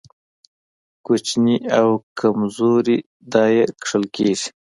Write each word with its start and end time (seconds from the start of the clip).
کوچني 1.05 1.55
او 1.79 1.87
کمزوري 2.19 2.97
دا 3.33 3.43
يې 3.55 3.63
کښل 3.81 4.03
کېږي. 4.15 4.47